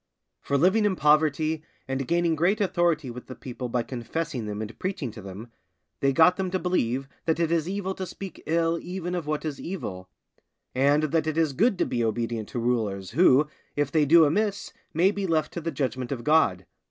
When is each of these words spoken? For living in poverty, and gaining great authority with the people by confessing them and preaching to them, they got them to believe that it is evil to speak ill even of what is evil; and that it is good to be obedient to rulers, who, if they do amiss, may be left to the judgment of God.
For 0.41 0.57
living 0.57 0.83
in 0.85 0.95
poverty, 0.95 1.63
and 1.87 2.07
gaining 2.07 2.33
great 2.35 2.59
authority 2.59 3.11
with 3.11 3.27
the 3.27 3.35
people 3.35 3.69
by 3.69 3.83
confessing 3.83 4.47
them 4.47 4.59
and 4.59 4.79
preaching 4.79 5.11
to 5.11 5.21
them, 5.21 5.51
they 5.99 6.11
got 6.11 6.37
them 6.37 6.49
to 6.49 6.57
believe 6.57 7.07
that 7.25 7.39
it 7.39 7.51
is 7.51 7.69
evil 7.69 7.93
to 7.93 8.07
speak 8.07 8.41
ill 8.47 8.79
even 8.81 9.13
of 9.13 9.27
what 9.27 9.45
is 9.45 9.61
evil; 9.61 10.09
and 10.73 11.03
that 11.03 11.27
it 11.27 11.37
is 11.37 11.53
good 11.53 11.77
to 11.77 11.85
be 11.85 12.03
obedient 12.03 12.49
to 12.49 12.57
rulers, 12.57 13.11
who, 13.11 13.47
if 13.75 13.91
they 13.91 14.05
do 14.05 14.25
amiss, 14.25 14.73
may 14.91 15.11
be 15.11 15.27
left 15.27 15.53
to 15.53 15.61
the 15.61 15.69
judgment 15.69 16.11
of 16.11 16.23
God. 16.23 16.65